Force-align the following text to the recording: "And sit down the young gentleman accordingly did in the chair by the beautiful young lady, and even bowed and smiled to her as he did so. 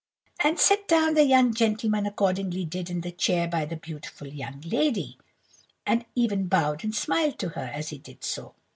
"And 0.43 0.57
sit 0.59 0.87
down 0.87 1.13
the 1.13 1.23
young 1.25 1.53
gentleman 1.53 2.07
accordingly 2.07 2.65
did 2.65 2.89
in 2.89 3.01
the 3.01 3.11
chair 3.11 3.47
by 3.47 3.65
the 3.65 3.75
beautiful 3.75 4.25
young 4.27 4.59
lady, 4.61 5.19
and 5.85 6.05
even 6.15 6.47
bowed 6.47 6.83
and 6.83 6.95
smiled 6.95 7.37
to 7.37 7.49
her 7.49 7.69
as 7.71 7.89
he 7.89 7.99
did 7.99 8.23
so. 8.23 8.55